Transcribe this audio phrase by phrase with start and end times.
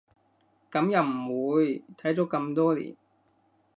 [0.71, 2.97] 噉又唔會，睇咗咁多年